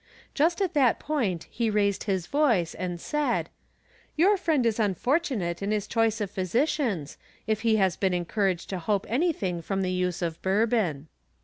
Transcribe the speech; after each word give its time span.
Just 0.33 0.63
at 0.63 0.73
that 0.73 0.97
point 0.97 1.43
he 1.51 1.69
raised 1.69 2.05
his 2.05 2.25
voice 2.25 2.73
and 2.73 2.99
said:" 2.99 3.51
Your 4.17 4.35
friend 4.35 4.65
is 4.65 4.79
unfortunate 4.79 5.61
in 5.61 5.69
his 5.69 5.85
choice 5.85 6.19
of 6.19 6.31
physicians, 6.31 7.19
if 7.45 7.61
he 7.61 7.75
has 7.75 7.97
been 7.97 8.15
encouraged 8.15 8.67
to 8.71 8.79
hope 8.79 9.05
anything 9.07 9.61
from 9.61 9.83
the 9.83 9.91
use 9.91 10.23
of 10.23 10.41
bourbon." 10.41 11.07